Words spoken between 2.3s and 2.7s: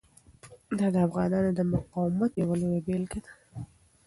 یوه